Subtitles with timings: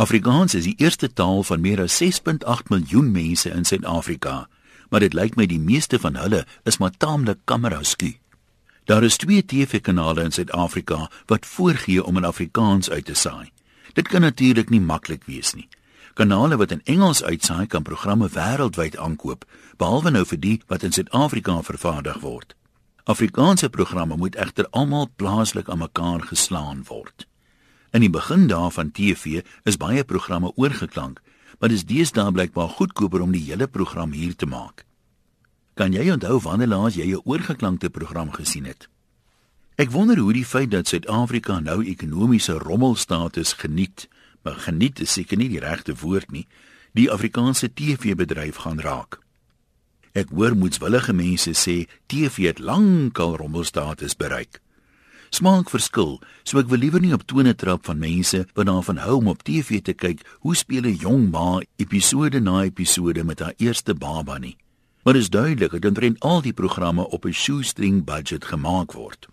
[0.00, 4.48] Afrikaans is die eerste taal van meer as 6.8 miljoen mense in Suid-Afrika,
[4.88, 8.14] maar dit lyk my die meeste van hulle is maar taamlik kamerasku.
[8.88, 13.52] Daar is twee TV-kanale in Suid-Afrika wat voorgee om in Afrikaans uit te saai.
[13.92, 15.68] Dit kan natuurlik nie maklik wees nie.
[16.14, 19.44] Kanale wat in Engels uitsaai kan programme wêreldwyd aankoop,
[19.76, 22.56] behalwe nou vir die wat in Suid-Afrika vervaardig word.
[23.04, 27.28] Afrikaanse programme moet egter almal plaaslik aan mekaar geslaan word.
[27.90, 31.18] In die begin daarvan TV is baie programme oorgeklank,
[31.58, 34.84] maar dis deesdae blykbaar goedkoper om die hele program hier te maak.
[35.74, 38.88] Kan jy onthou wanneer laas jy 'n oorgeklankte program gesien het?
[39.76, 44.08] Ek wonder hoe die feit dat Suid-Afrika nou ekonomiese rommelstatus geniet,
[44.42, 46.46] maar geniet is seker nie die regte woord nie,
[46.92, 49.20] die Afrikaanse TV-bedryf gaan raak.
[50.12, 54.60] Ek hoor moetswillige mense sê TV het lankal rommelstatus bereik.
[55.30, 59.20] Smaak verskil, so ek wil liewer nie op tone trap van mense wat daarvan hou
[59.20, 63.54] om op TV te kyk hoe speel 'n jong ma episode na episode met haar
[63.58, 64.56] eerste baba nie.
[65.04, 69.28] Maar is duidelik dat omtrent al die programme op 'n shoestring budget gemaak word.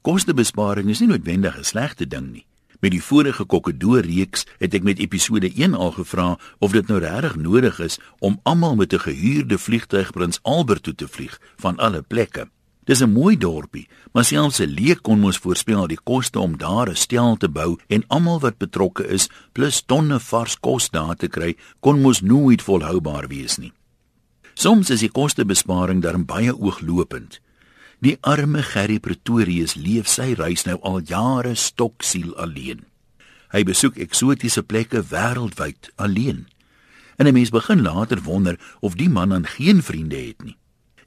[0.00, 2.46] Kostebesparing is nie noodwendig 'n slegte ding nie.
[2.80, 6.98] Met die vorige Kokkedoor reeks het ek met episode 1 al gevra of dit nou
[6.98, 11.76] regtig nodig is om almal met 'n gehuurde vliegtuig Prins Albert toe te vlieg van
[11.76, 12.48] alle plekke.
[12.84, 16.88] Dis 'n mooi dorpie, maar selfs 'n leek kon mos voorspel die koste om daar
[16.90, 21.28] 'n stel te bou en almal wat betrokke is plus tonne vars kos daar te
[21.28, 23.72] kry, kon mos nooit volhoubaar wees nie.
[24.54, 27.40] Soms is die kostebesparing darm baie ooglopend.
[28.00, 32.84] Die arme Gerry Pretorius leef sy reis nou al jare stoksiel alleen.
[33.52, 36.46] Hy besoek eksotiese plekke wêreldwyd alleen.
[37.16, 40.56] En 'n mens begin later wonder of die man dan geen vriende het nie.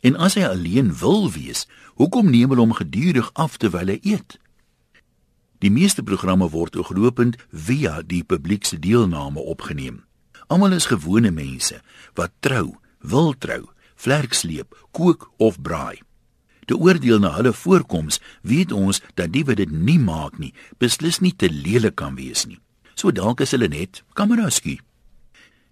[0.06, 1.66] En as hy alleen wil wees,
[1.98, 4.38] hoekom neem hulle hom gedurig af terwyl hy eet?
[5.64, 10.04] Die meeste programme word ooglopend via die publiek se deelname opgeneem.
[10.46, 11.80] Almal is gewone mense
[12.20, 13.64] wat trou, wil trou,
[13.98, 15.98] vlerk sleep, kook of braai.
[16.70, 21.18] Te oordeel na hulle voorkoms, weet ons dat die wat dit nie maak nie, beslis
[21.22, 22.60] nie te lelik kan wees nie.
[22.94, 24.78] So dalk is hulle net kameraskie.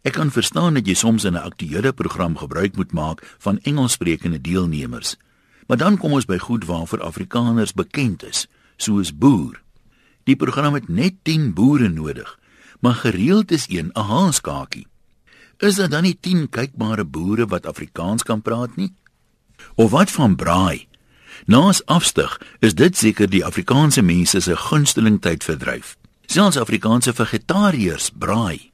[0.04, 4.42] Ek kan verstaan dat jy soms in 'n aktuele program gebruik moet maak van Engelssprekende
[4.42, 5.16] deelnemers.
[5.68, 8.48] Maar dan kom ons by goed waarvoor Afrikaners bekend is,
[8.78, 9.62] soos boer.
[10.24, 12.40] Die program het net 10 boere nodig,
[12.80, 14.88] maar gereeld is een 'n haaskakie.
[15.58, 18.94] Is daar dan nie 10 kykbare boere wat Afrikaans kan praat nie?
[19.76, 20.88] Of wat van braai?
[21.46, 25.98] Naas afstyg is dit seker die Afrikaanse mense se gunsteling tydverdryf.
[26.26, 28.73] Selfs Afrikaanse vegetariërs braai.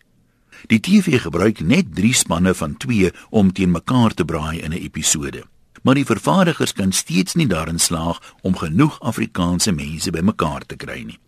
[0.67, 4.83] Die TV gebruik net 3 spanne van 2 om teen mekaar te braai in 'n
[4.83, 5.43] episode.
[5.83, 11.03] Maar die vervaardigers kan steeds nie daarin slaag om genoeg Afrikaanse mense bymekaar te kry
[11.03, 11.19] nie.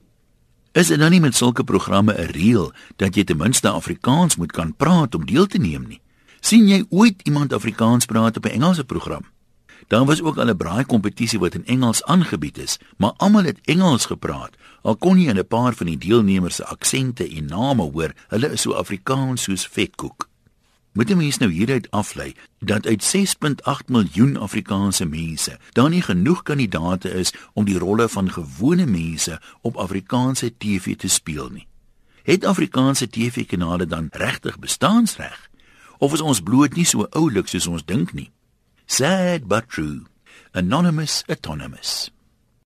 [0.72, 4.52] Is dit dan nie met sulke programme 'n reël dat jy ten minste Afrikaans moet
[4.52, 6.02] kan praat om deel te neem nie?
[6.41, 9.25] sien jy ooit iemand Afrikaans praat op 'n Engelse program?
[9.88, 13.59] Daar was ook al 'n braai kompetisie wat in Engels aangebied is, maar almal het
[13.64, 14.56] Engels gepraat.
[14.81, 18.52] Al kon jy in 'n paar van die deelnemers se aksente en name hoor, hulle
[18.52, 20.30] is so Afrikaans soos vetkoek.
[20.91, 26.44] Moet jy mens nou hieruit aflei dat uit 6.8 miljoen Afrikaanse mense daar nie genoeg
[26.44, 31.68] kandidaate is om die rolle van gewone mense op Afrikaanse TV te speel nie.
[32.24, 35.50] Het Afrikaanse TV-kanale dan regtig bestaansreg?
[35.97, 38.31] Of is ons bloot nie so oulik soos ons dink nie?
[38.91, 40.07] Sad but true.
[40.53, 42.12] Anonymous autonomous.